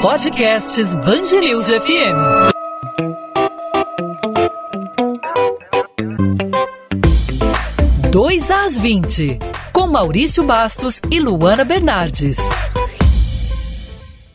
Podcasts 0.00 0.94
Bangerils 0.94 1.66
FM. 1.66 2.52
Dois 8.08 8.48
às 8.48 8.78
20, 8.78 9.40
com 9.72 9.88
Maurício 9.88 10.44
Bastos 10.44 11.02
e 11.10 11.18
Luana 11.18 11.64
Bernardes. 11.64 12.38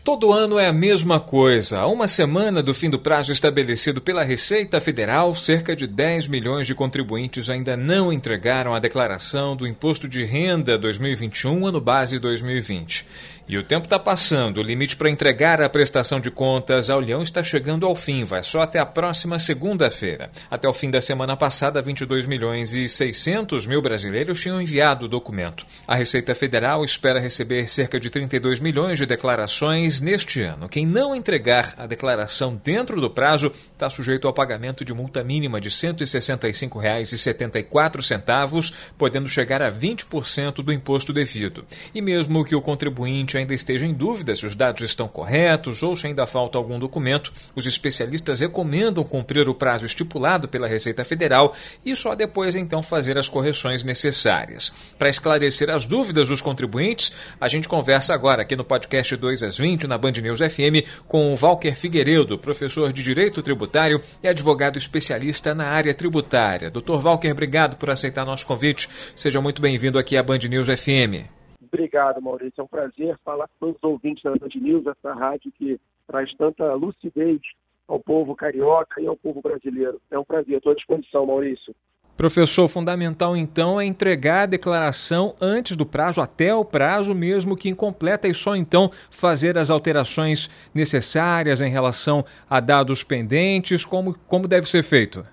Todo 0.03 0.33
ano 0.33 0.59
é 0.59 0.67
a 0.67 0.73
mesma 0.73 1.17
coisa. 1.17 1.79
A 1.79 1.87
uma 1.87 2.09
semana 2.09 2.61
do 2.61 2.73
fim 2.73 2.89
do 2.89 2.99
prazo 2.99 3.31
estabelecido 3.31 4.01
pela 4.01 4.21
Receita 4.21 4.81
Federal, 4.81 5.33
cerca 5.33 5.73
de 5.73 5.87
10 5.87 6.27
milhões 6.27 6.67
de 6.67 6.75
contribuintes 6.75 7.49
ainda 7.49 7.77
não 7.77 8.11
entregaram 8.11 8.75
a 8.75 8.79
declaração 8.79 9.55
do 9.55 9.65
Imposto 9.65 10.09
de 10.09 10.25
Renda 10.25 10.77
2021, 10.77 11.67
ano 11.67 11.79
base 11.79 12.19
2020. 12.19 13.05
E 13.45 13.57
o 13.57 13.63
tempo 13.63 13.85
está 13.85 13.99
passando. 13.99 14.59
O 14.59 14.63
limite 14.63 14.95
para 14.95 15.09
entregar 15.09 15.61
a 15.61 15.67
prestação 15.67 16.17
de 16.17 16.31
contas 16.31 16.89
ao 16.89 17.01
Leão 17.01 17.21
está 17.21 17.43
chegando 17.43 17.85
ao 17.85 17.93
fim. 17.93 18.23
Vai 18.23 18.41
só 18.41 18.61
até 18.61 18.79
a 18.79 18.85
próxima 18.85 19.37
segunda-feira. 19.37 20.29
Até 20.49 20.65
o 20.67 20.73
fim 20.73 20.89
da 20.89 21.01
semana 21.01 21.35
passada, 21.35 21.81
22 21.81 22.25
milhões 22.25 22.73
e 22.73 22.87
600 22.87 23.67
mil 23.67 23.81
brasileiros 23.81 24.39
tinham 24.39 24.61
enviado 24.61 25.05
o 25.05 25.09
documento. 25.09 25.65
A 25.85 25.93
Receita 25.93 26.33
Federal 26.33 26.85
espera 26.85 27.19
receber 27.19 27.69
cerca 27.69 27.99
de 27.99 28.09
32 28.09 28.61
milhões 28.61 28.97
de 28.97 29.05
declarações 29.05 29.99
neste 29.99 30.41
ano. 30.41 30.69
Quem 30.69 30.85
não 30.85 31.13
entregar 31.13 31.73
a 31.77 31.85
declaração 31.85 32.55
dentro 32.63 33.01
do 33.01 33.09
prazo 33.09 33.51
está 33.73 33.89
sujeito 33.89 34.25
ao 34.25 34.33
pagamento 34.33 34.85
de 34.85 34.93
multa 34.93 35.21
mínima 35.21 35.59
de 35.59 35.67
R$ 35.67 35.75
165,74, 35.75 38.73
podendo 38.97 39.27
chegar 39.27 39.61
a 39.61 39.69
20% 39.69 40.63
do 40.63 40.71
imposto 40.71 41.11
devido. 41.11 41.65
E 41.93 42.01
mesmo 42.01 42.45
que 42.45 42.55
o 42.55 42.61
contribuinte 42.61 43.32
ainda 43.37 43.53
esteja 43.53 43.85
em 43.85 43.93
dúvida 43.93 44.33
se 44.35 44.45
os 44.45 44.55
dados 44.55 44.81
estão 44.81 45.07
corretos 45.07 45.83
ou 45.83 45.95
se 45.95 46.07
ainda 46.07 46.25
falta 46.25 46.57
algum 46.57 46.79
documento, 46.79 47.31
os 47.55 47.65
especialistas 47.65 48.39
recomendam 48.39 49.03
cumprir 49.03 49.47
o 49.47 49.55
prazo 49.55 49.85
estipulado 49.85 50.47
pela 50.47 50.67
Receita 50.67 51.03
Federal 51.03 51.53
e 51.85 51.95
só 51.95 52.15
depois 52.15 52.55
então 52.55 52.81
fazer 52.83 53.17
as 53.17 53.29
correções 53.29 53.83
necessárias. 53.83 54.73
Para 54.97 55.09
esclarecer 55.09 55.69
as 55.69 55.85
dúvidas 55.85 56.27
dos 56.27 56.41
contribuintes, 56.41 57.13
a 57.39 57.47
gente 57.47 57.67
conversa 57.67 58.13
agora 58.13 58.41
aqui 58.41 58.55
no 58.55 58.63
podcast 58.63 59.15
2 59.15 59.43
às 59.43 59.57
20 59.57 59.87
na 59.87 59.97
Band 59.97 60.13
News 60.13 60.39
FM 60.39 60.85
com 61.07 61.33
o 61.33 61.37
Walker 61.39 61.75
Figueiredo, 61.75 62.37
professor 62.37 62.91
de 62.91 63.03
Direito 63.03 63.41
Tributário 63.41 64.01
e 64.21 64.27
advogado 64.27 64.77
especialista 64.77 65.53
na 65.53 65.67
área 65.67 65.93
tributária. 65.93 66.71
Doutor 66.71 67.03
Walker, 67.05 67.31
obrigado 67.31 67.77
por 67.77 67.89
aceitar 67.89 68.25
nosso 68.25 68.45
convite. 68.45 68.89
Seja 69.15 69.41
muito 69.41 69.61
bem-vindo 69.61 69.99
aqui 69.99 70.17
à 70.17 70.23
Band 70.23 70.39
News 70.49 70.67
FM. 70.67 71.42
Obrigado, 71.73 72.21
Maurício. 72.21 72.61
É 72.61 72.63
um 72.63 72.67
prazer 72.67 73.17
falar 73.25 73.49
com 73.59 73.71
os 73.71 73.77
ouvintes 73.81 74.21
da 74.21 74.29
Band 74.29 74.49
News, 74.61 74.85
essa 74.85 75.11
rádio 75.11 75.51
que 75.57 75.79
traz 76.05 76.31
tanta 76.35 76.71
lucidez 76.75 77.41
ao 77.87 77.99
povo 77.99 78.35
carioca 78.35 79.01
e 79.01 79.07
ao 79.07 79.17
povo 79.17 79.41
brasileiro. 79.41 79.99
É 80.11 80.19
um 80.19 80.23
prazer. 80.23 80.57
Estou 80.57 80.71
à 80.71 80.75
disposição, 80.75 81.25
Maurício. 81.25 81.73
Professor, 82.15 82.67
fundamental 82.67 83.35
então 83.35 83.81
é 83.81 83.85
entregar 83.85 84.43
a 84.43 84.45
declaração 84.45 85.33
antes 85.41 85.75
do 85.75 85.83
prazo, 85.83 86.21
até 86.21 86.53
o 86.53 86.63
prazo, 86.63 87.15
mesmo 87.15 87.57
que 87.57 87.69
incompleta, 87.69 88.27
e 88.27 88.35
só 88.35 88.55
então 88.55 88.91
fazer 89.09 89.57
as 89.57 89.71
alterações 89.71 90.51
necessárias 90.75 91.59
em 91.59 91.71
relação 91.71 92.23
a 92.47 92.59
dados 92.59 93.03
pendentes, 93.03 93.83
como, 93.83 94.15
como 94.27 94.47
deve 94.47 94.69
ser 94.69 94.83
feito? 94.83 95.23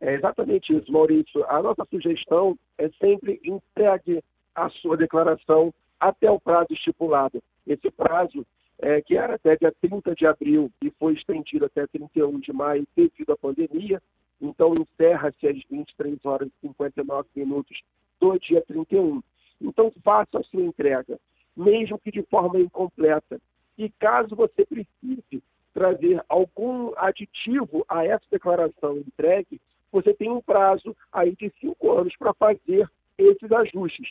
É 0.00 0.14
exatamente 0.14 0.72
isso, 0.72 0.92
Maurício. 0.92 1.44
A 1.48 1.60
nossa 1.60 1.84
sugestão 1.90 2.56
é 2.78 2.88
sempre 3.00 3.40
entregue 3.44 4.22
a 4.54 4.70
sua 4.70 4.96
declaração 4.96 5.74
até 5.98 6.30
o 6.30 6.40
prazo 6.40 6.72
estipulado. 6.72 7.42
Esse 7.66 7.90
prazo, 7.90 8.46
é, 8.78 9.00
que 9.02 9.16
era 9.16 9.34
até 9.34 9.56
dia 9.56 9.72
30 9.80 10.14
de 10.14 10.26
abril 10.26 10.70
e 10.82 10.90
foi 10.92 11.14
estendido 11.14 11.66
até 11.66 11.86
31 11.86 12.38
de 12.40 12.52
maio 12.52 12.86
devido 12.96 13.32
à 13.32 13.36
pandemia, 13.36 14.00
então 14.40 14.72
encerra-se 14.78 15.46
às 15.48 15.58
23 15.68 16.24
horas 16.24 16.48
e 16.48 16.68
59 16.68 17.28
minutos 17.34 17.80
do 18.20 18.38
dia 18.38 18.62
31. 18.62 19.22
Então 19.60 19.92
faça 20.04 20.38
a 20.38 20.44
sua 20.44 20.62
entrega, 20.62 21.18
mesmo 21.56 21.98
que 21.98 22.10
de 22.10 22.22
forma 22.22 22.60
incompleta. 22.60 23.40
E 23.76 23.90
caso 23.90 24.34
você 24.34 24.64
precise 24.64 25.42
trazer 25.74 26.22
algum 26.28 26.92
aditivo 26.96 27.84
a 27.88 28.04
essa 28.04 28.24
declaração 28.30 28.98
entregue, 28.98 29.60
você 29.92 30.12
tem 30.12 30.30
um 30.30 30.40
prazo 30.40 30.96
aí 31.12 31.34
de 31.36 31.52
cinco 31.60 31.92
anos 31.92 32.14
para 32.16 32.34
fazer 32.34 32.88
esses 33.18 33.50
ajustes. 33.50 34.08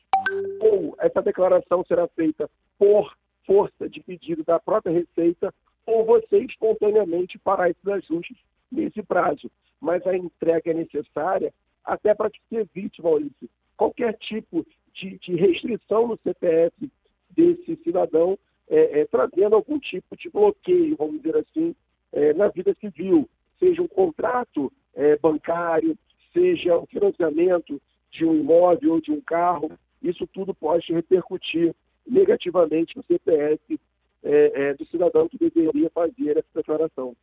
Ou 0.60 0.96
essa 1.00 1.22
declaração 1.22 1.84
será 1.88 2.08
feita 2.10 2.50
por 2.78 3.16
força 3.46 3.90
de 3.90 4.02
pedido 4.02 4.44
da 4.44 4.60
própria 4.60 4.94
Receita, 4.94 5.54
ou 5.86 6.06
você 6.06 6.40
espontaneamente 6.40 7.40
fará 7.40 7.70
esses 7.70 7.88
ajustes 7.88 8.38
nesse 8.70 9.02
prazo. 9.02 9.50
Mas 9.80 10.06
a 10.06 10.16
entrega 10.16 10.72
é 10.72 10.74
necessária 10.74 11.54
até 11.86 12.14
para 12.14 12.30
que 12.30 12.40
se 12.50 12.56
evite, 12.58 13.02
Maurício, 13.02 13.50
qualquer 13.78 14.14
tipo 14.18 14.66
de, 14.94 15.18
de 15.20 15.36
restrição 15.36 16.08
no 16.08 16.18
CPF 16.18 16.92
desse 17.30 17.78
cidadão, 17.84 18.38
é, 18.70 19.00
é, 19.00 19.06
trazendo 19.06 19.56
algum 19.56 19.80
tipo 19.80 20.18
de 20.18 20.30
bloqueio, 20.30 20.98
vamos 20.98 21.22
dizer 21.22 21.38
assim, 21.38 21.74
é, 22.12 22.34
na 22.34 22.50
vida 22.50 22.76
civil, 22.82 23.30
seja 23.58 23.82
um 23.82 23.88
contrato 23.88 24.72
é, 24.94 25.16
bancário, 25.18 25.98
seja 26.34 26.78
um 26.78 26.86
financiamento 26.88 27.82
de 28.18 28.26
um 28.26 28.36
imóvel 28.36 28.94
ou 28.94 29.02
de 29.02 29.12
um 29.12 29.22
carro, 29.22 29.72
isso 30.02 30.26
tudo 30.28 30.54
pode 30.54 30.92
repercutir 30.92 31.74
negativamente 32.06 32.98
no 32.98 33.04
CPF 33.04 33.80
é, 34.24 34.52
é, 34.70 34.74
do 34.74 34.86
cidadão 34.86 35.30
que 35.30 35.38
deveria 35.38 35.90
fazer 35.92 36.38
essa 36.38 36.48
declaração. 36.56 37.16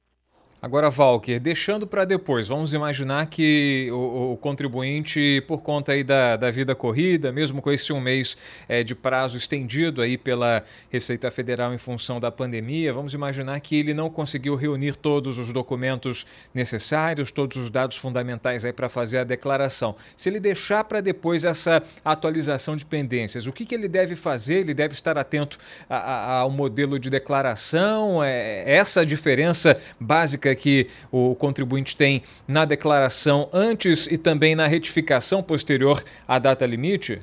Agora, 0.65 0.89
Valker, 0.89 1.39
deixando 1.39 1.87
para 1.87 2.07
depois, 2.07 2.49
vamos 2.49 2.73
imaginar 2.73 3.27
que 3.27 3.91
o, 3.93 4.33
o, 4.33 4.37
contribuinte, 4.39 5.45
por 5.47 5.61
conta 5.61 5.93
aí 5.93 6.03
da, 6.03 6.39
da 6.39 6.51
vida 6.51 6.75
corrida, 6.75 7.31
mesmo 7.31 7.61
com 7.61 7.71
esse 7.71 7.93
um 7.93 8.01
mês 8.01 8.35
é, 8.67 8.83
de 8.83 8.95
prazo 8.95 9.37
estendido 9.37 10.01
aí 10.01 10.17
pela 10.17 10.65
Receita 10.89 11.31
Federal 11.31 11.75
em 11.75 11.77
função 11.77 12.19
da 12.19 12.33
pandemia, 12.33 12.95
vamos 12.95 13.13
imaginar 13.13 13.61
que 13.61 13.79
ele 13.79 13.93
não 13.93 14.09
conseguiu 14.09 14.55
reunir 14.55 14.97
todos 14.97 15.39
os 15.39 15.53
documentos 15.53 16.27
necessários, 16.55 17.31
todos 17.31 17.59
os 17.59 17.69
dados 17.69 17.99
fundamentais 17.99 18.65
aí 18.65 18.73
para 18.73 18.89
fazer 18.89 19.19
a 19.19 19.25
declaração. 19.25 19.95
Se 20.17 20.31
ele 20.31 20.41
deixar 20.41 20.83
para 20.85 21.03
depois 21.03 21.45
essa 21.45 21.83
atualização 22.03 22.75
de 22.75 22.87
pendências, 22.87 23.47
o 23.47 23.53
que, 23.53 23.67
que 23.67 23.75
ele 23.75 23.87
deve 23.87 24.17
fazer? 24.17 24.61
Ele 24.61 24.73
deve 24.73 24.95
estar 24.95 25.19
atento 25.19 25.59
a, 25.91 25.97
a, 25.97 26.39
ao 26.39 26.51
modelo 26.51 26.99
de 26.99 27.11
declaração? 27.11 28.25
É, 28.25 28.65
essa 28.67 29.03
a 29.03 29.05
diferença 29.05 29.79
básica 30.01 30.54
que 30.55 30.87
o 31.11 31.35
contribuinte 31.35 31.97
tem 31.97 32.23
na 32.47 32.65
declaração 32.65 33.49
antes 33.53 34.07
e 34.07 34.19
também 34.19 34.55
na 34.55 34.67
retificação 34.67 35.43
posterior 35.43 36.03
à 36.27 36.39
data 36.39 36.67
limite? 36.67 37.21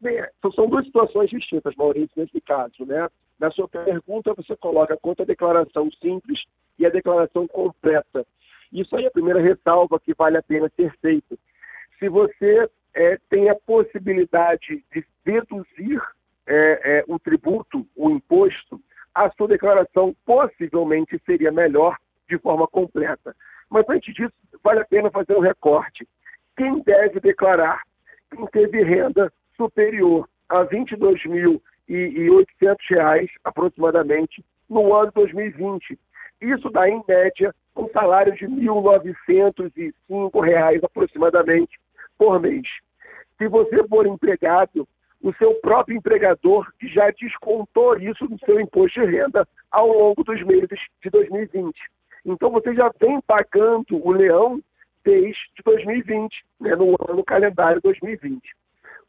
Bem, 0.00 0.20
são 0.54 0.68
duas 0.68 0.84
situações 0.84 1.30
distintas, 1.30 1.74
Maurício, 1.76 2.10
nesse 2.16 2.40
caso. 2.40 2.84
Né? 2.84 3.08
Na 3.38 3.50
sua 3.50 3.68
pergunta, 3.68 4.34
você 4.34 4.56
coloca 4.56 4.96
quanto 5.00 5.22
a 5.22 5.26
declaração 5.26 5.90
simples 6.00 6.42
e 6.78 6.84
a 6.84 6.90
declaração 6.90 7.46
completa. 7.46 8.26
Isso 8.72 8.96
aí 8.96 9.04
é 9.04 9.08
a 9.08 9.12
primeira 9.12 9.40
ressalva 9.40 10.00
que 10.00 10.14
vale 10.14 10.38
a 10.38 10.42
pena 10.42 10.70
ser 10.76 10.92
feita. 11.00 11.36
Se 11.98 12.08
você 12.08 12.68
é, 12.94 13.18
tem 13.30 13.48
a 13.48 13.54
possibilidade 13.54 14.82
de 14.92 15.04
deduzir 15.24 16.00
é, 16.46 16.98
é, 16.98 17.04
o 17.06 17.18
tributo, 17.18 17.86
o 17.94 18.10
imposto, 18.10 18.80
a 19.14 19.30
sua 19.32 19.48
declaração 19.48 20.16
possivelmente 20.24 21.20
seria 21.24 21.52
melhor 21.52 21.96
de 22.32 22.38
forma 22.38 22.66
completa. 22.66 23.36
Mas 23.68 23.86
antes 23.88 24.14
disso, 24.14 24.32
vale 24.64 24.80
a 24.80 24.84
pena 24.84 25.10
fazer 25.10 25.36
um 25.36 25.40
recorte. 25.40 26.08
Quem 26.56 26.80
deve 26.82 27.20
declarar? 27.20 27.82
Quem 28.30 28.46
teve 28.46 28.82
renda 28.82 29.30
superior 29.56 30.28
a 30.48 30.62
R$ 30.62 30.84
22.800 31.88 33.28
aproximadamente 33.44 34.44
no 34.68 34.94
ano 34.94 35.12
2020. 35.14 35.98
Isso 36.40 36.70
dá, 36.70 36.88
em 36.88 37.02
média, 37.06 37.54
um 37.76 37.88
salário 37.90 38.34
de 38.34 38.46
R$ 38.46 38.52
1.905 38.52 40.84
aproximadamente 40.84 41.78
por 42.16 42.40
mês. 42.40 42.66
Se 43.36 43.46
você 43.46 43.86
for 43.88 44.06
empregado, 44.06 44.88
o 45.22 45.34
seu 45.34 45.54
próprio 45.56 45.96
empregador 45.96 46.66
já 46.82 47.10
descontou 47.10 47.98
isso 47.98 48.26
do 48.26 48.38
seu 48.44 48.58
imposto 48.58 49.00
de 49.00 49.06
renda 49.06 49.46
ao 49.70 49.88
longo 49.88 50.24
dos 50.24 50.42
meses 50.42 50.80
de 51.02 51.10
2020. 51.10 51.78
Então 52.24 52.50
você 52.50 52.74
já 52.74 52.90
vem 53.00 53.20
pagando 53.22 53.84
o 53.90 54.12
leão 54.12 54.60
desde 55.04 55.40
2020, 55.64 56.44
né, 56.60 56.76
no 56.76 56.96
ano 57.08 57.24
calendário 57.24 57.80
2020. 57.82 58.40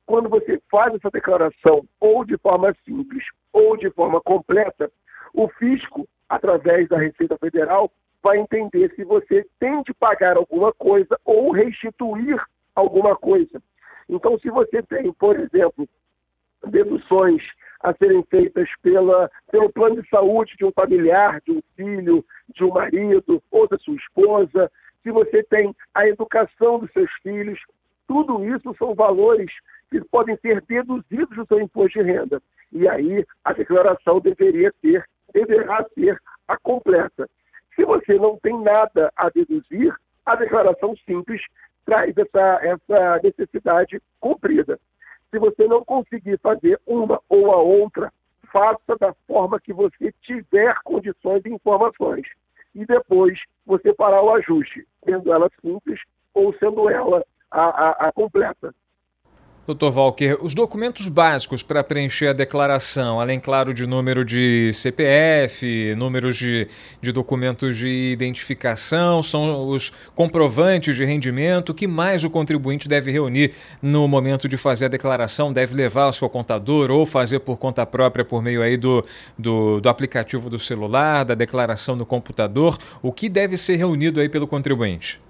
Quando 0.05 0.27
você 0.27 0.59
faz 0.69 0.93
essa 0.93 1.09
declaração, 1.09 1.85
ou 1.99 2.25
de 2.25 2.37
forma 2.37 2.75
simples, 2.83 3.23
ou 3.53 3.77
de 3.77 3.89
forma 3.91 4.19
completa, 4.19 4.91
o 5.33 5.47
fisco, 5.47 6.07
através 6.27 6.89
da 6.89 6.97
Receita 6.97 7.37
Federal, 7.37 7.91
vai 8.21 8.39
entender 8.39 8.93
se 8.95 9.03
você 9.03 9.45
tem 9.59 9.81
de 9.83 9.93
pagar 9.93 10.37
alguma 10.37 10.73
coisa 10.73 11.19
ou 11.23 11.51
restituir 11.51 12.41
alguma 12.75 13.15
coisa. 13.15 13.61
Então, 14.09 14.37
se 14.39 14.49
você 14.49 14.81
tem, 14.83 15.11
por 15.13 15.39
exemplo, 15.39 15.87
deduções 16.67 17.41
a 17.81 17.93
serem 17.93 18.23
feitas 18.23 18.69
pela, 18.81 19.29
pelo 19.51 19.71
plano 19.71 20.01
de 20.01 20.09
saúde 20.09 20.55
de 20.57 20.65
um 20.65 20.71
familiar, 20.71 21.41
de 21.41 21.51
um 21.51 21.61
filho, 21.75 22.25
de 22.55 22.63
um 22.63 22.69
marido 22.69 23.43
ou 23.51 23.67
da 23.67 23.77
sua 23.77 23.95
esposa, 23.95 24.71
se 25.03 25.11
você 25.11 25.43
tem 25.43 25.75
a 25.93 26.07
educação 26.07 26.79
dos 26.79 26.91
seus 26.93 27.11
filhos, 27.21 27.59
tudo 28.07 28.43
isso 28.45 28.73
são 28.77 28.95
valores 28.95 29.51
que 29.91 30.01
podem 30.05 30.37
ser 30.37 30.61
deduzidos 30.61 31.35
do 31.35 31.45
seu 31.45 31.59
imposto 31.59 31.99
de 32.01 32.05
renda. 32.05 32.41
E 32.71 32.87
aí 32.87 33.25
a 33.43 33.53
declaração 33.53 34.19
deveria 34.21 34.73
ser, 34.81 35.05
deverá 35.33 35.85
ser 35.93 36.17
a 36.47 36.57
completa. 36.57 37.29
Se 37.75 37.83
você 37.83 38.15
não 38.15 38.37
tem 38.37 38.59
nada 38.61 39.11
a 39.15 39.29
deduzir, 39.29 39.93
a 40.25 40.35
declaração 40.35 40.95
simples 41.05 41.41
traz 41.85 42.15
essa, 42.17 42.59
essa 42.63 43.19
necessidade 43.21 44.01
cumprida. 44.19 44.79
Se 45.33 45.39
você 45.39 45.67
não 45.67 45.83
conseguir 45.83 46.37
fazer 46.37 46.79
uma 46.85 47.19
ou 47.27 47.51
a 47.51 47.57
outra, 47.57 48.13
faça 48.51 48.95
da 48.99 49.15
forma 49.25 49.59
que 49.59 49.73
você 49.73 50.13
tiver 50.21 50.75
condições 50.83 51.43
e 51.43 51.49
informações. 51.49 52.27
E 52.75 52.85
depois 52.85 53.39
você 53.65 53.95
fará 53.95 54.21
o 54.21 54.35
ajuste, 54.35 54.85
sendo 55.03 55.33
ela 55.33 55.49
simples 55.59 55.99
ou 56.35 56.53
sendo 56.59 56.87
ela 56.87 57.25
a, 57.49 57.63
a, 57.63 58.09
a 58.09 58.11
completa. 58.11 58.75
Doutor 59.65 59.97
Walker, 59.97 60.37
os 60.41 60.53
documentos 60.53 61.07
básicos 61.07 61.63
para 61.63 61.81
preencher 61.81 62.27
a 62.27 62.33
declaração, 62.33 63.21
além, 63.21 63.39
claro, 63.39 63.73
de 63.73 63.87
número 63.87 64.25
de 64.25 64.73
CPF, 64.73 65.95
números 65.95 66.35
de, 66.35 66.67
de 67.01 67.13
documentos 67.13 67.77
de 67.77 68.11
identificação, 68.11 69.23
são 69.23 69.69
os 69.69 69.93
comprovantes 70.13 70.97
de 70.97 71.05
rendimento. 71.05 71.69
O 71.69 71.73
que 71.73 71.87
mais 71.87 72.25
o 72.25 72.29
contribuinte 72.29 72.89
deve 72.89 73.09
reunir 73.09 73.53
no 73.81 74.05
momento 74.05 74.49
de 74.49 74.57
fazer 74.57 74.87
a 74.87 74.89
declaração? 74.89 75.53
Deve 75.53 75.73
levar 75.73 76.03
ao 76.03 76.13
seu 76.13 76.27
contador 76.27 76.91
ou 76.91 77.05
fazer 77.05 77.39
por 77.39 77.57
conta 77.57 77.85
própria 77.85 78.25
por 78.25 78.43
meio 78.43 78.61
aí 78.61 78.75
do, 78.75 79.01
do, 79.39 79.79
do 79.79 79.87
aplicativo 79.87 80.49
do 80.49 80.59
celular, 80.59 81.23
da 81.23 81.35
declaração 81.35 81.95
no 81.95 82.05
computador? 82.05 82.77
O 83.01 83.13
que 83.13 83.29
deve 83.29 83.55
ser 83.55 83.77
reunido 83.77 84.19
aí 84.19 84.27
pelo 84.27 84.45
contribuinte? 84.45 85.21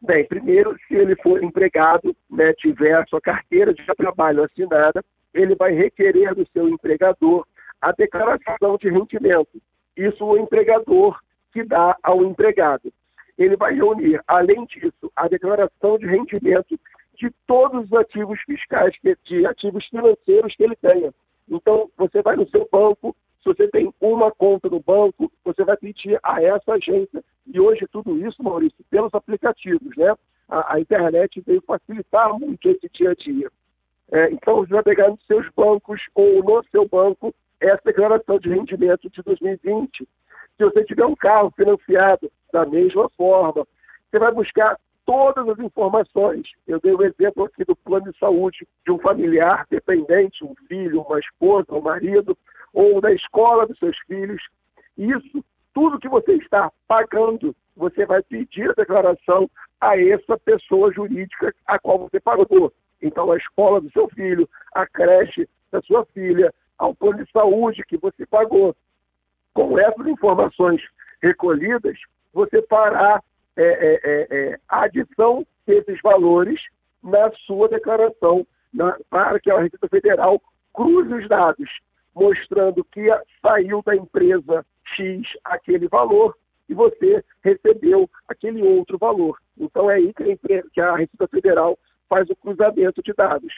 Bem, 0.00 0.24
primeiro, 0.26 0.76
se 0.86 0.94
ele 0.94 1.16
for 1.16 1.42
empregado, 1.42 2.14
né, 2.30 2.52
tiver 2.54 2.94
a 2.94 3.06
sua 3.06 3.20
carteira 3.20 3.74
de 3.74 3.84
trabalho 3.96 4.44
assinada, 4.44 5.04
ele 5.34 5.56
vai 5.56 5.72
requerer 5.72 6.34
do 6.34 6.46
seu 6.52 6.68
empregador 6.68 7.44
a 7.80 7.92
declaração 7.92 8.76
de 8.76 8.88
rendimento. 8.88 9.60
Isso 9.96 10.24
o 10.24 10.38
empregador 10.38 11.18
que 11.52 11.64
dá 11.64 11.96
ao 12.02 12.22
empregado. 12.22 12.92
Ele 13.36 13.56
vai 13.56 13.74
reunir, 13.74 14.20
além 14.26 14.64
disso, 14.66 15.10
a 15.14 15.28
declaração 15.28 15.98
de 15.98 16.06
rendimento 16.06 16.78
de 17.16 17.30
todos 17.46 17.84
os 17.84 17.92
ativos 17.92 18.40
fiscais, 18.42 18.94
de 19.24 19.46
ativos 19.46 19.84
financeiros 19.86 20.54
que 20.54 20.62
ele 20.62 20.76
tenha. 20.76 21.12
Então, 21.48 21.90
você 21.96 22.22
vai 22.22 22.36
no 22.36 22.48
seu 22.48 22.68
banco, 22.70 23.16
você 23.48 23.66
tem 23.68 23.92
uma 23.98 24.30
conta 24.30 24.68
no 24.68 24.78
banco, 24.78 25.32
você 25.42 25.64
vai 25.64 25.76
pedir 25.76 26.18
a 26.22 26.42
essa 26.42 26.74
agência. 26.74 27.24
E 27.46 27.58
hoje 27.58 27.86
tudo 27.90 28.18
isso, 28.26 28.42
Maurício, 28.42 28.84
pelos 28.90 29.14
aplicativos, 29.14 29.96
né? 29.96 30.14
A, 30.48 30.74
a 30.74 30.80
internet 30.80 31.40
veio 31.46 31.62
facilitar 31.62 32.38
muito 32.38 32.68
esse 32.68 32.88
dia 32.92 33.10
a 33.10 33.14
dia. 33.14 33.50
É, 34.12 34.30
então, 34.30 34.56
você 34.56 34.72
vai 34.72 34.82
pegar 34.82 35.08
nos 35.08 35.24
seus 35.26 35.46
bancos 35.56 36.00
ou 36.14 36.42
no 36.42 36.62
seu 36.70 36.86
banco 36.86 37.34
essa 37.60 37.80
declaração 37.84 38.38
de 38.38 38.50
rendimento 38.50 39.08
de 39.10 39.22
2020. 39.22 40.06
Se 40.56 40.64
você 40.64 40.84
tiver 40.84 41.06
um 41.06 41.16
carro 41.16 41.50
financiado, 41.56 42.30
da 42.52 42.66
mesma 42.66 43.08
forma, 43.10 43.66
você 44.10 44.18
vai 44.18 44.32
buscar 44.32 44.78
todas 45.06 45.48
as 45.48 45.58
informações. 45.58 46.46
Eu 46.66 46.80
dei 46.80 46.92
o 46.92 46.98
um 46.98 47.02
exemplo 47.02 47.44
aqui 47.44 47.64
do 47.64 47.76
plano 47.76 48.12
de 48.12 48.18
saúde 48.18 48.66
de 48.84 48.92
um 48.92 48.98
familiar 48.98 49.66
dependente, 49.70 50.44
um 50.44 50.54
filho, 50.66 51.00
uma 51.00 51.18
esposa, 51.18 51.74
um 51.74 51.80
marido 51.80 52.36
ou 52.72 53.00
da 53.00 53.12
escola 53.12 53.66
dos 53.66 53.78
seus 53.78 53.96
filhos. 54.06 54.42
Isso, 54.96 55.44
tudo 55.74 55.98
que 55.98 56.08
você 56.08 56.34
está 56.34 56.70
pagando, 56.86 57.54
você 57.76 58.04
vai 58.04 58.22
pedir 58.22 58.70
a 58.70 58.74
declaração 58.74 59.48
a 59.80 59.96
essa 60.00 60.36
pessoa 60.38 60.92
jurídica 60.92 61.54
a 61.66 61.78
qual 61.78 61.98
você 61.98 62.20
pagou. 62.20 62.72
Então, 63.00 63.30
a 63.30 63.36
escola 63.36 63.80
do 63.80 63.90
seu 63.92 64.08
filho, 64.08 64.48
a 64.74 64.86
creche 64.86 65.48
da 65.70 65.80
sua 65.82 66.04
filha, 66.06 66.52
ao 66.76 66.94
plano 66.94 67.24
de 67.24 67.30
saúde 67.30 67.84
que 67.86 67.96
você 67.96 68.26
pagou. 68.26 68.74
Com 69.54 69.78
essas 69.78 70.06
informações 70.06 70.80
recolhidas, 71.22 71.98
você 72.32 72.62
fará 72.62 73.22
é, 73.56 73.62
é, 73.62 74.00
é, 74.04 74.26
é 74.30 74.58
a 74.68 74.82
adição 74.82 75.46
desses 75.66 76.00
valores 76.02 76.60
na 77.02 77.30
sua 77.46 77.68
declaração, 77.68 78.46
na, 78.72 78.96
para 79.10 79.38
que 79.40 79.50
a 79.50 79.60
Receita 79.60 79.88
Federal 79.88 80.40
cruze 80.72 81.12
os 81.12 81.28
dados 81.28 81.68
mostrando 82.18 82.84
que 82.84 83.08
saiu 83.40 83.82
da 83.82 83.94
empresa 83.94 84.64
X 84.96 85.22
aquele 85.44 85.88
valor 85.88 86.36
e 86.68 86.74
você 86.74 87.24
recebeu 87.42 88.10
aquele 88.26 88.62
outro 88.62 88.98
valor. 88.98 89.38
Então 89.58 89.90
é 89.90 89.94
aí 89.94 90.12
que 90.12 90.22
a, 90.22 90.32
empresa, 90.32 90.68
que 90.72 90.80
a 90.80 90.96
Receita 90.96 91.28
Federal 91.28 91.78
faz 92.08 92.28
o 92.28 92.36
cruzamento 92.36 93.02
de 93.02 93.12
dados. 93.12 93.52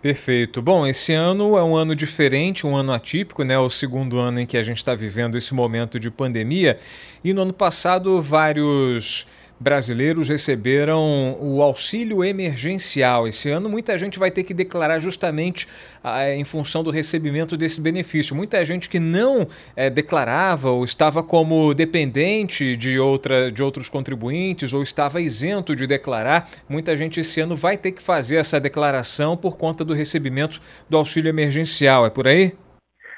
Perfeito. 0.00 0.60
Bom, 0.60 0.84
esse 0.84 1.12
ano 1.12 1.56
é 1.56 1.62
um 1.62 1.76
ano 1.76 1.94
diferente, 1.94 2.66
um 2.66 2.76
ano 2.76 2.92
atípico, 2.92 3.44
né? 3.44 3.56
O 3.56 3.70
segundo 3.70 4.18
ano 4.18 4.40
em 4.40 4.46
que 4.46 4.56
a 4.56 4.62
gente 4.62 4.78
está 4.78 4.96
vivendo 4.96 5.38
esse 5.38 5.54
momento 5.54 5.98
de 5.98 6.10
pandemia. 6.10 6.76
E 7.22 7.32
no 7.32 7.42
ano 7.42 7.52
passado, 7.52 8.20
vários 8.20 9.28
brasileiros 9.62 10.28
receberam 10.28 11.36
o 11.40 11.62
auxílio 11.62 12.24
emergencial. 12.24 13.28
Esse 13.28 13.48
ano, 13.48 13.68
muita 13.68 13.96
gente 13.96 14.18
vai 14.18 14.30
ter 14.30 14.42
que 14.42 14.52
declarar 14.52 14.98
justamente 14.98 15.68
ah, 16.02 16.28
em 16.34 16.44
função 16.44 16.82
do 16.82 16.90
recebimento 16.90 17.56
desse 17.56 17.80
benefício. 17.80 18.34
Muita 18.34 18.64
gente 18.64 18.88
que 18.88 18.98
não 18.98 19.46
é, 19.76 19.88
declarava 19.88 20.70
ou 20.70 20.84
estava 20.84 21.22
como 21.22 21.72
dependente 21.72 22.76
de, 22.76 22.98
outra, 22.98 23.50
de 23.50 23.62
outros 23.62 23.88
contribuintes 23.88 24.74
ou 24.74 24.82
estava 24.82 25.20
isento 25.20 25.76
de 25.76 25.86
declarar, 25.86 26.48
muita 26.68 26.96
gente 26.96 27.20
esse 27.20 27.40
ano 27.40 27.54
vai 27.54 27.76
ter 27.76 27.92
que 27.92 28.02
fazer 28.02 28.36
essa 28.36 28.60
declaração 28.60 29.36
por 29.36 29.56
conta 29.56 29.84
do 29.84 29.94
recebimento 29.94 30.60
do 30.90 30.96
auxílio 30.96 31.28
emergencial. 31.28 32.04
É 32.04 32.10
por 32.10 32.26
aí? 32.26 32.52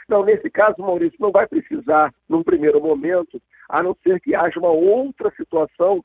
Não, 0.07 0.23
nesse 0.23 0.51
caso, 0.51 0.77
Maurício, 0.79 1.17
não 1.19 1.33
vai 1.33 1.47
precisar, 1.47 2.13
num 2.29 2.43
primeiro 2.43 2.81
momento, 2.81 3.41
a 3.69 3.83
não 3.83 3.97
ser 4.03 4.21
que 4.21 4.35
haja 4.35 4.61
uma 4.61 4.71
outra 4.71 5.33
situação 5.37 6.05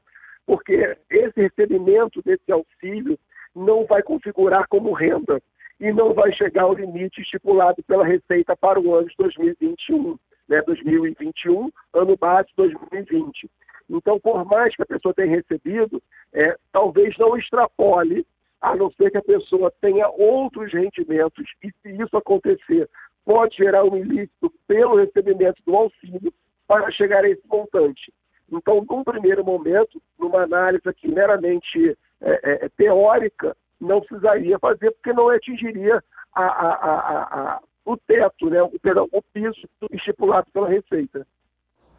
porque 0.49 0.97
esse 1.11 1.39
recebimento 1.39 2.23
desse 2.23 2.51
auxílio 2.51 3.19
não 3.55 3.85
vai 3.85 4.01
configurar 4.01 4.67
como 4.67 4.93
renda 4.93 5.39
e 5.79 5.93
não 5.93 6.11
vai 6.11 6.33
chegar 6.33 6.63
ao 6.63 6.73
limite 6.73 7.21
estipulado 7.21 7.83
pela 7.83 8.03
Receita 8.03 8.57
para 8.57 8.79
o 8.79 8.95
ano 8.95 9.07
de 9.07 9.15
2021, 9.15 10.17
né? 10.47 10.59
2021, 10.63 11.69
ano 11.93 12.17
base 12.17 12.49
2020. 12.57 13.47
Então, 13.91 14.19
por 14.19 14.43
mais 14.43 14.75
que 14.75 14.81
a 14.81 14.87
pessoa 14.87 15.13
tenha 15.13 15.35
recebido, 15.35 16.01
é, 16.33 16.57
talvez 16.71 17.15
não 17.19 17.37
extrapole, 17.37 18.25
a 18.59 18.75
não 18.75 18.91
ser 18.93 19.11
que 19.11 19.19
a 19.19 19.21
pessoa 19.21 19.71
tenha 19.79 20.09
outros 20.09 20.73
rendimentos, 20.73 21.45
e 21.63 21.71
se 21.83 21.91
isso 21.91 22.17
acontecer, 22.17 22.89
pode 23.23 23.55
gerar 23.55 23.83
um 23.83 23.95
ilícito 23.95 24.51
pelo 24.67 24.95
recebimento 24.95 25.61
do 25.63 25.75
auxílio 25.75 26.33
para 26.67 26.89
chegar 26.89 27.23
a 27.23 27.29
esse 27.29 27.47
montante. 27.47 28.11
Então, 28.51 28.85
num 28.89 29.03
primeiro 29.03 29.43
momento, 29.43 30.01
numa 30.17 30.43
análise 30.43 30.87
aqui 30.87 31.07
meramente 31.07 31.97
é, 32.21 32.31
é, 32.31 32.65
é, 32.65 32.69
teórica, 32.77 33.55
não 33.79 34.01
precisaria 34.01 34.59
fazer, 34.59 34.91
porque 34.91 35.13
não 35.13 35.29
atingiria 35.29 36.03
a, 36.33 36.43
a, 36.43 36.73
a, 36.73 37.59
o 37.85 37.97
teto, 37.97 38.49
né, 38.49 38.61
o, 38.61 38.71
perdão, 38.79 39.07
o 39.11 39.21
piso 39.21 39.57
estipulado 39.91 40.47
pela 40.53 40.67
Receita. 40.67 41.25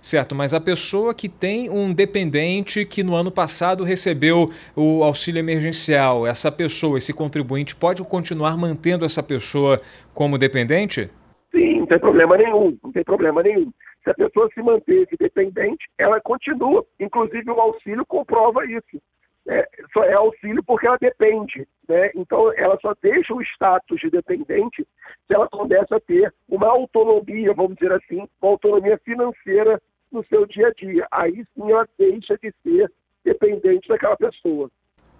Certo, 0.00 0.34
mas 0.34 0.54
a 0.54 0.60
pessoa 0.60 1.14
que 1.14 1.28
tem 1.28 1.68
um 1.68 1.92
dependente 1.92 2.86
que 2.86 3.02
no 3.02 3.14
ano 3.14 3.30
passado 3.30 3.84
recebeu 3.84 4.50
o 4.74 5.04
auxílio 5.04 5.38
emergencial, 5.38 6.26
essa 6.26 6.50
pessoa, 6.50 6.96
esse 6.96 7.12
contribuinte, 7.12 7.76
pode 7.76 8.02
continuar 8.02 8.56
mantendo 8.56 9.04
essa 9.04 9.22
pessoa 9.22 9.78
como 10.14 10.38
dependente? 10.38 11.10
Sim, 11.50 11.80
não 11.80 11.86
tem 11.86 11.98
problema 11.98 12.36
nenhum, 12.38 12.78
não 12.82 12.92
tem 12.92 13.04
problema 13.04 13.42
nenhum. 13.42 13.70
Se 14.02 14.10
a 14.10 14.14
pessoa 14.14 14.48
se 14.54 14.62
manteve 14.62 15.16
dependente, 15.18 15.88
ela 15.98 16.20
continua. 16.20 16.84
Inclusive, 16.98 17.50
o 17.50 17.60
auxílio 17.60 18.04
comprova 18.06 18.64
isso. 18.64 19.00
É, 19.48 19.68
só 19.92 20.04
é 20.04 20.12
auxílio 20.14 20.62
porque 20.62 20.86
ela 20.86 20.98
depende. 20.98 21.66
Né? 21.88 22.10
Então, 22.14 22.52
ela 22.56 22.78
só 22.80 22.94
deixa 23.02 23.34
o 23.34 23.42
status 23.42 24.00
de 24.00 24.10
dependente 24.10 24.86
se 25.26 25.34
ela 25.34 25.48
começa 25.48 25.96
a 25.96 26.00
ter 26.00 26.32
uma 26.48 26.68
autonomia, 26.68 27.52
vamos 27.54 27.76
dizer 27.76 27.92
assim, 27.92 28.26
uma 28.40 28.52
autonomia 28.52 28.98
financeira 29.04 29.80
no 30.12 30.24
seu 30.26 30.46
dia 30.46 30.68
a 30.68 30.72
dia. 30.72 31.06
Aí 31.10 31.44
sim 31.54 31.70
ela 31.70 31.88
deixa 31.98 32.36
de 32.38 32.52
ser 32.62 32.92
dependente 33.24 33.88
daquela 33.88 34.16
pessoa. 34.16 34.70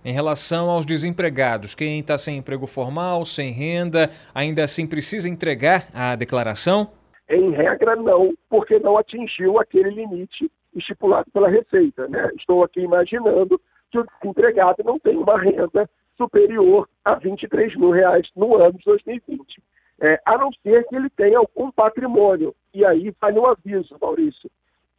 Em 0.02 0.12
relação 0.12 0.70
aos 0.70 0.86
desempregados, 0.86 1.74
quem 1.74 2.00
está 2.00 2.16
sem 2.16 2.38
emprego 2.38 2.66
formal, 2.66 3.24
sem 3.24 3.52
renda, 3.52 4.10
ainda 4.34 4.64
assim 4.64 4.86
precisa 4.86 5.28
entregar 5.28 5.88
a 5.92 6.16
declaração? 6.16 6.90
Em 7.30 7.50
regra, 7.50 7.94
não, 7.94 8.34
porque 8.48 8.78
não 8.80 8.98
atingiu 8.98 9.58
aquele 9.58 9.90
limite 9.90 10.50
estipulado 10.74 11.30
pela 11.30 11.48
Receita. 11.48 12.08
Né? 12.08 12.30
Estou 12.36 12.64
aqui 12.64 12.80
imaginando 12.80 13.60
que 13.90 13.98
o 13.98 14.04
desempregado 14.04 14.82
não 14.84 14.98
tem 14.98 15.16
uma 15.16 15.38
renda 15.38 15.88
superior 16.16 16.88
a 17.04 17.14
23 17.14 17.76
mil 17.76 17.90
reais 17.90 18.28
no 18.36 18.56
ano 18.56 18.76
de 18.76 18.84
2020. 18.84 19.62
é, 20.00 20.20
a 20.24 20.38
não 20.38 20.50
ser 20.62 20.86
que 20.88 20.96
ele 20.96 21.10
tenha 21.10 21.38
algum 21.38 21.70
patrimônio. 21.70 22.54
E 22.72 22.84
aí 22.84 23.14
vai 23.20 23.32
no 23.32 23.46
aviso, 23.46 23.96
Maurício. 24.00 24.50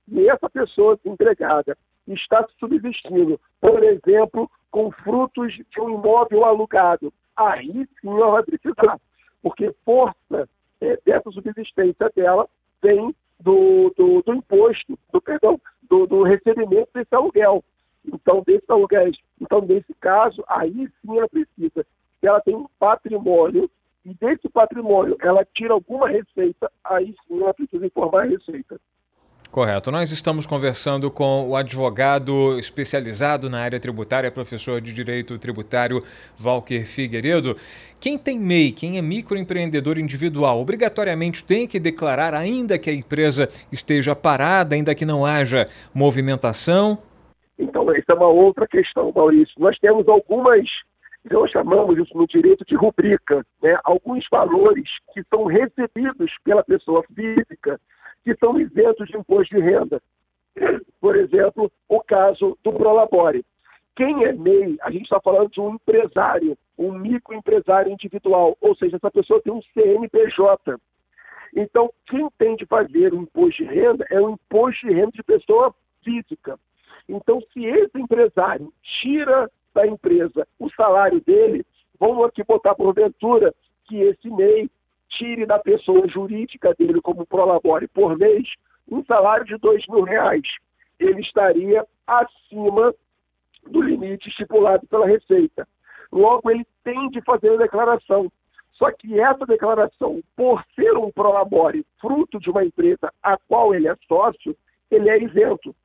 E 0.07 0.29
essa 0.29 0.49
pessoa 0.49 0.97
desempregada 0.97 1.77
está 2.07 2.47
subsistindo, 2.59 3.39
por 3.59 3.83
exemplo, 3.83 4.49
com 4.69 4.91
frutos 4.91 5.53
de 5.53 5.81
um 5.81 5.89
imóvel 5.89 6.45
alugado. 6.45 7.11
Aí 7.35 7.87
sim 7.99 8.09
ela 8.09 8.31
vai 8.31 8.43
precisar, 8.43 8.99
porque 9.41 9.73
força 9.83 10.47
dessa 11.05 11.31
subsistência 11.31 12.11
dela 12.15 12.47
vem 12.81 13.15
do, 13.39 13.93
do, 13.97 14.21
do 14.21 14.33
imposto, 14.33 14.97
do 15.11 15.21
perdão, 15.21 15.59
do, 15.83 16.07
do, 16.07 16.23
recebimento 16.23 16.89
desse 16.93 17.13
aluguel. 17.13 17.63
Então, 18.05 18.43
desse 18.45 18.65
aluguel. 18.69 19.11
Então, 19.39 19.61
nesse 19.61 19.93
caso, 19.95 20.43
aí 20.47 20.71
sim 20.73 21.17
ela 21.17 21.29
precisa. 21.29 21.85
Ela 22.21 22.41
tem 22.41 22.55
um 22.55 22.67
patrimônio 22.79 23.69
e 24.05 24.13
desse 24.15 24.49
patrimônio 24.49 25.15
ela 25.21 25.45
tira 25.53 25.73
alguma 25.73 26.07
receita, 26.07 26.71
aí 26.83 27.15
sim 27.27 27.41
ela 27.41 27.53
precisa 27.53 27.85
informar 27.85 28.23
a 28.23 28.29
receita. 28.29 28.79
Correto. 29.51 29.91
Nós 29.91 30.11
estamos 30.11 30.45
conversando 30.45 31.11
com 31.11 31.49
o 31.49 31.57
advogado 31.57 32.57
especializado 32.57 33.49
na 33.49 33.59
área 33.59 33.81
tributária, 33.81 34.31
professor 34.31 34.79
de 34.79 34.93
Direito 34.93 35.37
Tributário, 35.37 36.01
Walker 36.41 36.85
Figueiredo. 36.85 37.57
Quem 37.99 38.17
tem 38.17 38.39
MEI, 38.39 38.71
quem 38.71 38.97
é 38.97 39.01
microempreendedor 39.01 39.99
individual, 39.99 40.61
obrigatoriamente 40.61 41.43
tem 41.43 41.67
que 41.67 41.81
declarar, 41.81 42.33
ainda 42.33 42.79
que 42.79 42.89
a 42.89 42.93
empresa 42.93 43.49
esteja 43.69 44.15
parada, 44.15 44.73
ainda 44.73 44.95
que 44.95 45.03
não 45.03 45.25
haja 45.25 45.67
movimentação? 45.93 46.97
Então, 47.59 47.91
essa 47.91 48.13
é 48.13 48.15
uma 48.15 48.27
outra 48.27 48.65
questão, 48.65 49.11
Maurício. 49.13 49.53
Nós 49.59 49.77
temos 49.79 50.07
algumas, 50.07 50.65
nós 51.29 51.51
chamamos 51.51 51.97
isso 51.97 52.17
no 52.17 52.25
direito 52.25 52.63
de 52.65 52.75
rubrica, 52.75 53.45
né? 53.61 53.77
alguns 53.83 54.25
valores 54.31 54.89
que 55.13 55.21
são 55.29 55.43
recebidos 55.43 56.31
pela 56.45 56.63
pessoa 56.63 57.03
física 57.13 57.77
que 58.23 58.35
são 58.35 58.59
isentos 58.59 59.07
de 59.07 59.17
imposto 59.17 59.55
de 59.55 59.61
renda. 59.61 60.01
Por 60.99 61.15
exemplo, 61.15 61.71
o 61.87 62.01
caso 62.01 62.57
do 62.63 62.73
Prolabore. 62.73 63.45
Quem 63.95 64.23
é 64.23 64.33
MEI, 64.33 64.77
a 64.81 64.89
gente 64.89 65.03
está 65.03 65.19
falando 65.19 65.49
de 65.49 65.59
um 65.59 65.75
empresário, 65.75 66.57
um 66.77 66.91
microempresário 66.93 67.91
individual, 67.91 68.57
ou 68.61 68.75
seja, 68.75 68.95
essa 68.95 69.11
pessoa 69.11 69.41
tem 69.41 69.51
um 69.53 69.61
CNPJ. 69.73 70.79
Então, 71.55 71.91
quem 72.05 72.29
tem 72.37 72.55
de 72.55 72.65
fazer 72.65 73.13
o 73.13 73.17
imposto 73.17 73.63
de 73.63 73.69
renda 73.69 74.05
é 74.09 74.19
o 74.19 74.31
imposto 74.31 74.87
de 74.87 74.93
renda 74.93 75.11
de 75.11 75.23
pessoa 75.23 75.75
física. 76.03 76.57
Então, 77.07 77.41
se 77.51 77.65
esse 77.65 77.99
empresário 77.99 78.71
tira 78.81 79.51
da 79.73 79.85
empresa 79.85 80.47
o 80.57 80.69
salário 80.71 81.19
dele, 81.21 81.65
vamos 81.99 82.25
aqui 82.25 82.43
botar 82.43 82.75
porventura 82.75 83.53
que 83.85 83.97
esse 83.97 84.29
MEI 84.29 84.69
tire 85.11 85.45
da 85.45 85.59
pessoa 85.59 86.07
jurídica 86.07 86.73
dele 86.73 87.01
como 87.01 87.25
prolabore 87.25 87.87
por 87.87 88.17
mês 88.17 88.47
um 88.89 89.03
salário 89.05 89.45
de 89.45 89.57
dois 89.57 89.85
mil 89.87 90.03
reais. 90.03 90.43
Ele 90.99 91.21
estaria 91.21 91.85
acima 92.05 92.93
do 93.67 93.81
limite 93.81 94.29
estipulado 94.29 94.85
pela 94.87 95.07
Receita. 95.07 95.67
Logo, 96.11 96.49
ele 96.51 96.65
tem 96.83 97.09
de 97.09 97.21
fazer 97.21 97.53
a 97.53 97.57
declaração. 97.57 98.31
Só 98.73 98.91
que 98.91 99.19
essa 99.19 99.45
declaração, 99.45 100.21
por 100.35 100.63
ser 100.75 100.97
um 100.97 101.11
prolabore 101.11 101.85
fruto 101.99 102.39
de 102.39 102.49
uma 102.49 102.65
empresa 102.65 103.13
a 103.21 103.37
qual 103.37 103.73
ele 103.73 103.87
é 103.87 103.95
sócio, 104.07 104.55
ele 104.89 105.09
é 105.09 105.21
isento. 105.23 105.75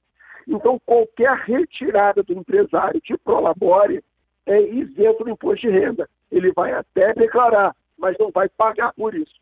Então, 0.49 0.81
qualquer 0.85 1.37
retirada 1.37 2.23
do 2.23 2.33
empresário 2.33 3.01
de 3.03 3.17
prolabore 3.19 4.03
é 4.47 4.61
isento 4.61 5.25
do 5.25 5.31
imposto 5.31 5.67
de 5.67 5.73
renda. 5.73 6.09
Ele 6.31 6.53
vai 6.53 6.73
até 6.73 7.13
declarar, 7.15 7.75
mas 7.99 8.17
não 8.19 8.31
vai 8.31 8.49
pagar 8.49 8.93
por 8.95 9.15
isso. 9.15 9.35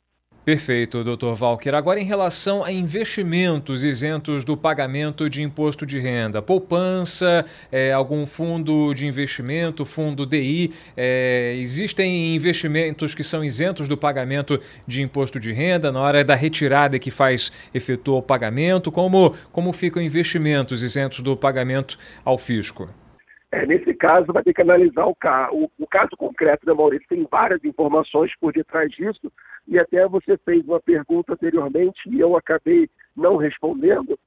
Perfeito, 0.45 1.03
doutor 1.03 1.35
Valker. 1.35 1.75
Agora, 1.75 1.99
em 1.99 2.05
relação 2.05 2.63
a 2.63 2.71
investimentos 2.71 3.83
isentos 3.83 4.45
do 4.45 4.59
pagamento 4.59 5.31
de 5.31 5.43
imposto 5.43 5.87
de 5.87 5.99
renda, 5.99 6.43
poupança, 6.43 7.47
é, 7.73 7.95
algum 7.95 8.27
fundo 8.27 8.93
de 8.93 9.07
investimento, 9.07 9.87
fundo 9.87 10.27
DI, 10.27 10.71
é, 10.95 11.55
existem 11.57 12.37
investimentos 12.37 13.15
que 13.15 13.25
são 13.25 13.43
isentos 13.43 13.89
do 13.89 13.97
pagamento 13.97 14.61
de 14.87 15.01
imposto 15.01 15.41
de 15.41 15.51
renda 15.51 15.91
na 15.91 16.01
hora 16.01 16.23
da 16.23 16.35
retirada 16.35 16.99
que 16.99 17.11
faz, 17.11 17.51
efetua 17.73 18.19
o 18.19 18.23
pagamento? 18.23 18.93
Como, 18.93 19.35
como 19.51 19.73
ficam 19.73 20.03
investimentos 20.03 20.83
isentos 20.83 21.21
do 21.21 21.35
pagamento 21.35 21.97
ao 22.23 22.37
fisco? 22.37 22.87
É, 23.55 23.65
nesse 23.67 23.95
caso, 23.95 24.33
vai 24.33 24.43
ter 24.43 24.53
que 24.53 24.63
analisar 24.63 25.07
o, 25.07 25.17
o, 25.53 25.71
o 25.79 25.87
caso 25.87 26.17
concreto 26.17 26.67
da 26.67 26.75
Maurício. 26.75 27.07
Tem 27.09 27.25
várias 27.31 27.65
informações 27.65 28.33
por 28.41 28.53
detrás 28.53 28.91
disso, 28.91 29.33
e 29.69 29.79
até 29.79 30.09
você 30.09 30.37
fez 30.39 30.65
uma 30.67 30.81
pergunta 30.81 31.35
anteriormente 31.35 32.01
e 32.11 32.19
eu 32.19 32.37
acabei 32.37 32.91
não 33.17 33.37
respondendo. 33.37 34.19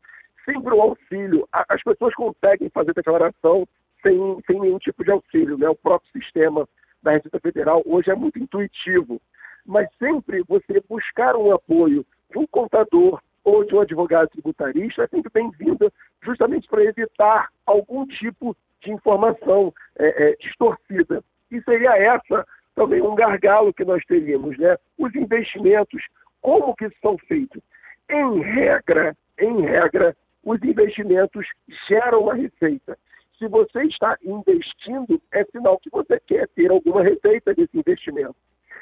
Sempre 0.46 0.74
o 0.74 0.81
auxílio, 0.81 1.46
as 1.51 1.84
pessoas 1.84 2.15
conseguem 2.15 2.69
fazer 2.69 2.93
declaração 2.93 3.67
sem, 4.01 4.17
sem 4.48 4.62
nenhum 4.62 4.79
tipo 4.79 5.03
de 5.03 5.12
auxílio. 5.12 5.57
Né? 5.57 5.67
O 5.67 5.75
próprio 5.75 6.10
sistema 6.13 6.65
da 7.03 7.12
Receita 7.12 7.41
Federal 7.41 7.84
hoje 7.86 8.10
é 8.10 8.15
muito 8.15 8.39
intuitivo, 8.39 9.22
mas 9.65 9.89
sempre 10.00 10.41
você 10.48 10.81
buscar 10.88 11.36
um 11.36 11.51
apoio 11.51 12.05
de 12.31 12.38
um 12.38 12.48
contador 12.48 13.22
ou 13.43 13.65
de 13.65 13.75
um 13.75 13.81
advogado 13.81 14.29
tributarista 14.29 15.03
é 15.03 15.07
sempre 15.07 15.29
bem-vinda, 15.34 15.91
justamente 16.24 16.65
para 16.69 16.86
evitar 16.86 17.50
algum 17.65 18.05
tipo 18.07 18.55
de 18.81 18.91
informação 18.91 19.74
é, 19.98 20.29
é, 20.29 20.36
distorcida. 20.38 21.24
E 21.51 21.62
seria 21.62 21.98
essa 21.98 22.46
também 22.75 23.01
um 23.01 23.15
gargalo 23.15 23.74
que 23.74 23.84
nós 23.84 24.03
teríamos, 24.05 24.57
né? 24.57 24.77
Os 24.98 25.13
investimentos, 25.15 26.03
como 26.41 26.75
que 26.75 26.89
são 27.01 27.17
feitos? 27.17 27.62
Em 28.10 28.39
regra, 28.39 29.15
em 29.39 29.62
regra, 29.62 30.15
os 30.43 30.62
investimentos 30.63 31.46
geram 31.88 32.22
uma 32.22 32.36
receita. 32.36 32.98
Se 33.38 33.48
você 33.48 33.84
está 33.84 34.17
investindo, 34.24 35.22
é 35.31 35.43
sinal 35.46 35.79
que 35.79 35.89
você 35.89 36.19
quer 36.19 36.48
ter 36.50 36.72
alguma 36.72 37.03
receita 37.03 37.53
desse 37.53 37.77
investimento. 37.77 38.36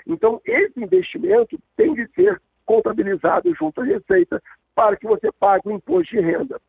Então, 0.07 0.41
esse 0.45 0.81
investimento 0.81 1.59
tem 1.75 1.93
de 1.93 2.07
ser 2.13 2.41
contabilizado 2.65 3.53
junto 3.55 3.81
à 3.81 3.83
receita 3.83 4.41
para 4.73 4.95
que 4.97 5.07
você 5.07 5.31
pague 5.31 5.67
o 5.67 5.71
imposto 5.71 6.15
de 6.15 6.21
renda. 6.21 6.59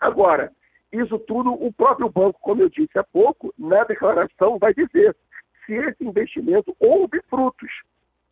Agora, 0.00 0.52
isso 0.92 1.18
tudo 1.20 1.52
o 1.52 1.72
próprio 1.72 2.08
banco, 2.08 2.38
como 2.40 2.62
eu 2.62 2.68
disse 2.68 2.98
há 2.98 3.04
pouco, 3.04 3.52
na 3.58 3.82
declaração 3.84 4.58
vai 4.58 4.74
dizer 4.74 5.16
se 5.64 5.72
esse 5.74 6.04
investimento 6.04 6.76
houve 6.78 7.20
frutos, 7.30 7.70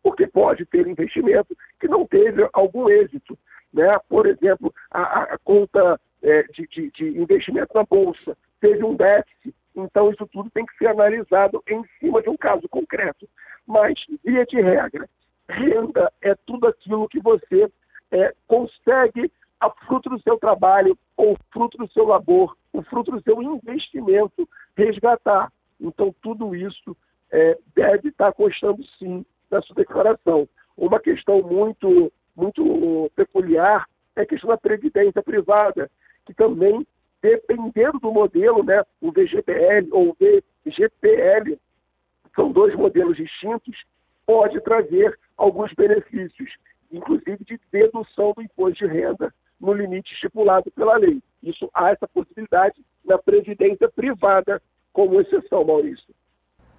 porque 0.03 0.27
pode 0.27 0.65
ter 0.65 0.87
investimento 0.87 1.55
que 1.79 1.87
não 1.87 2.05
teve 2.05 2.47
algum 2.53 2.89
êxito. 2.89 3.37
Né? 3.73 3.97
Por 4.07 4.27
exemplo, 4.27 4.73
a, 4.91 5.23
a 5.33 5.37
conta 5.39 5.99
é, 6.21 6.43
de, 6.43 6.67
de, 6.67 6.91
de 6.91 7.19
investimento 7.19 7.73
na 7.73 7.83
Bolsa 7.83 8.37
teve 8.59 8.83
um 8.83 8.95
déficit, 8.95 9.55
então 9.75 10.11
isso 10.11 10.27
tudo 10.27 10.49
tem 10.51 10.65
que 10.65 10.77
ser 10.77 10.87
analisado 10.87 11.63
em 11.67 11.83
cima 11.99 12.21
de 12.21 12.29
um 12.29 12.37
caso 12.37 12.67
concreto. 12.69 13.27
Mas, 13.65 13.93
via 14.23 14.45
de 14.45 14.61
regra, 14.61 15.09
renda 15.49 16.11
é 16.21 16.35
tudo 16.45 16.67
aquilo 16.67 17.07
que 17.07 17.19
você 17.19 17.71
é, 18.11 18.33
consegue 18.47 19.31
a 19.61 19.69
fruto 19.85 20.09
do 20.09 20.19
seu 20.23 20.39
trabalho 20.39 20.97
ou 21.15 21.37
fruto 21.51 21.77
do 21.77 21.89
seu 21.91 22.05
labor, 22.05 22.57
o 22.73 22.81
fruto 22.81 23.11
do 23.11 23.21
seu 23.21 23.41
investimento 23.43 24.49
resgatar. 24.75 25.53
Então, 25.79 26.13
tudo 26.19 26.55
isso 26.55 26.97
é, 27.31 27.57
deve 27.75 28.09
estar 28.09 28.33
constando 28.33 28.83
sim 28.97 29.23
na 29.51 29.61
sua 29.61 29.75
declaração. 29.75 30.49
Uma 30.75 30.99
questão 30.99 31.43
muito, 31.43 32.11
muito 32.35 33.11
peculiar 33.15 33.87
é 34.15 34.21
a 34.21 34.25
questão 34.25 34.49
da 34.49 34.57
previdência 34.57 35.21
privada, 35.21 35.91
que 36.25 36.33
também, 36.33 36.85
dependendo 37.21 37.99
do 37.99 38.11
modelo, 38.11 38.63
né, 38.63 38.83
o 38.99 39.11
VGPL 39.11 39.89
ou 39.91 40.09
o 40.09 40.17
VGPL, 40.65 41.59
são 42.35 42.51
dois 42.51 42.73
modelos 42.73 43.15
distintos, 43.15 43.83
pode 44.25 44.59
trazer 44.61 45.19
alguns 45.37 45.71
benefícios, 45.73 46.49
inclusive 46.91 47.43
de 47.45 47.59
dedução 47.71 48.33
do 48.33 48.41
imposto 48.41 48.87
de 48.87 48.91
renda 48.91 49.31
no 49.61 49.73
limite 49.73 50.13
estipulado 50.13 50.71
pela 50.71 50.97
lei. 50.97 51.21
Isso 51.43 51.69
há 51.73 51.91
essa 51.91 52.07
possibilidade 52.07 52.83
na 53.05 53.17
previdência 53.17 53.89
privada 53.89 54.61
como 54.91 55.21
exceção, 55.21 55.63
Maurício. 55.63 56.13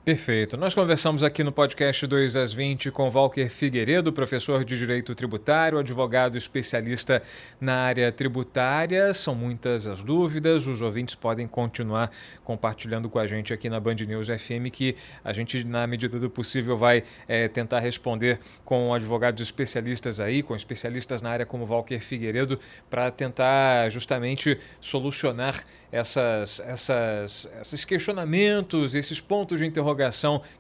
Perfeito. 0.05 0.57
Nós 0.57 0.75
conversamos 0.75 1.23
aqui 1.23 1.45
no 1.45 1.53
podcast 1.53 2.05
2 2.09 2.35
às 2.35 2.53
20 2.53 2.91
com 2.91 3.09
Walker 3.09 3.49
Figueiredo, 3.49 4.13
professor 4.13 4.65
de 4.65 4.77
Direito 4.77 5.15
Tributário, 5.15 5.79
advogado 5.79 6.37
especialista 6.37 7.23
na 7.61 7.77
área 7.77 8.11
tributária. 8.11 9.15
São 9.15 9.33
muitas 9.33 9.87
as 9.87 10.03
dúvidas, 10.03 10.67
os 10.67 10.83
ouvintes 10.83 11.15
podem 11.15 11.47
continuar 11.47 12.11
compartilhando 12.43 13.09
com 13.09 13.21
a 13.21 13.29
gente 13.29 13.55
aqui 13.55 13.71
na 13.71 13.79
Band 13.79 13.95
News 13.95 14.27
FM, 14.27 14.73
que 14.73 14.97
a 15.23 15.33
gente, 15.33 15.63
na 15.63 15.87
medida 15.87 16.19
do 16.19 16.29
possível, 16.29 16.77
vai 16.77 17.05
é, 17.29 17.47
tentar 17.47 17.79
responder 17.79 18.41
com 18.65 18.93
advogados 18.93 19.41
especialistas 19.41 20.19
aí, 20.19 20.43
com 20.43 20.57
especialistas 20.57 21.23
na 21.23 21.31
área 21.31 21.47
como 21.47 21.65
Walker 21.65 22.01
Figueiredo, 22.01 22.59
para 22.91 23.09
tentar 23.13 23.89
justamente 23.89 24.59
solucionar 24.81 25.63
essas, 25.93 26.59
essas, 26.61 27.53
esses 27.61 27.85
questionamentos, 27.85 28.97
esses 28.97 29.21
pontos 29.21 29.61
de 29.61 29.67
interrogação 29.67 29.92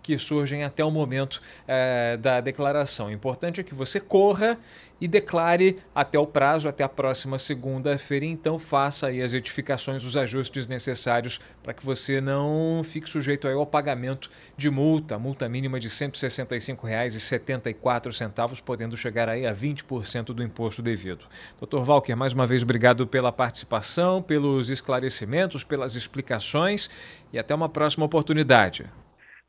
que 0.03 0.19
surgem 0.19 0.65
até 0.65 0.85
o 0.85 0.91
momento 0.91 1.41
é, 1.67 2.17
da 2.17 2.41
declaração. 2.41 3.07
O 3.07 3.13
importante 3.13 3.61
é 3.61 3.65
que 3.65 3.75
você 3.75 4.01
corra 4.01 4.59
e 5.03 5.09
declare 5.09 5.79
até 5.93 6.17
o 6.17 6.25
prazo, 6.25 6.69
até 6.69 6.85
a 6.85 6.89
próxima 6.89 7.37
segunda-feira. 7.37 8.25
Então 8.25 8.57
faça 8.57 9.09
aí 9.09 9.21
as 9.21 9.33
edificações, 9.33 10.05
os 10.05 10.17
ajustes 10.17 10.69
necessários 10.69 11.41
para 11.61 11.75
que 11.75 11.85
você 11.85 12.21
não 12.21 12.83
fique 12.85 13.11
sujeito 13.11 13.49
ao 13.49 13.67
pagamento 13.67 14.31
de 14.57 14.71
multa, 14.71 15.19
multa 15.19 15.49
mínima 15.49 15.81
de 15.81 15.89
R$ 15.89 15.95
165,74, 15.95 18.63
podendo 18.63 18.97
chegar 18.97 19.29
aí 19.29 19.45
a 19.45 19.53
20% 19.53 20.27
do 20.27 20.41
imposto 20.41 20.81
devido. 20.81 21.25
Doutor 21.59 21.85
Walker, 21.85 22.15
mais 22.15 22.33
uma 22.33 22.47
vez 22.47 22.63
obrigado 22.63 23.05
pela 23.05 23.33
participação, 23.33 24.23
pelos 24.23 24.71
esclarecimentos, 24.71 25.65
pelas 25.65 25.97
explicações 25.97 26.89
e 27.33 27.41
até 27.41 27.53
uma 27.53 27.69
próxima 27.69 28.07
oportunidade. 28.07 28.89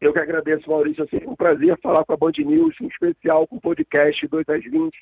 Eu 0.04 0.14
que 0.14 0.20
agradeço, 0.20 0.70
Maurício. 0.70 1.04
É 1.04 1.08
sempre 1.08 1.30
um 1.30 1.36
prazer 1.36 1.80
falar 1.82 2.04
com 2.06 2.14
a 2.14 2.18
Band 2.18 2.34
News, 2.38 2.76
em 2.82 2.88
especial 2.88 3.48
com 3.48 3.56
o 3.56 3.62
podcast 3.62 4.28
2 4.28 4.50
às 4.50 4.64
20 4.64 4.94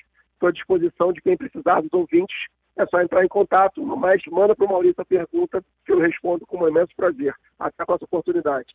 estou 0.42 0.48
à 0.48 0.52
disposição 0.52 1.12
de 1.12 1.20
quem 1.20 1.36
precisar 1.36 1.80
dos 1.80 1.92
ouvintes. 1.92 2.36
É 2.76 2.86
só 2.86 3.00
entrar 3.00 3.24
em 3.24 3.28
contato, 3.28 3.84
mas 3.84 4.20
manda 4.30 4.56
para 4.56 4.66
o 4.66 4.68
Maurício 4.68 5.00
a 5.00 5.04
pergunta 5.04 5.62
que 5.84 5.92
eu 5.92 6.00
respondo 6.00 6.46
com 6.46 6.64
um 6.64 6.68
imenso 6.68 6.90
prazer. 6.96 7.34
Até 7.58 7.82
a 7.82 7.86
próxima 7.86 8.08
oportunidade. 8.10 8.66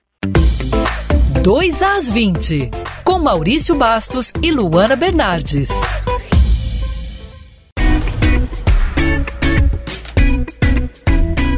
2 1.44 1.82
às 1.82 2.10
20, 2.10 2.70
com 3.04 3.20
Maurício 3.20 3.76
Bastos 3.76 4.32
e 4.44 4.52
Luana 4.52 4.96
Bernardes. 4.96 5.70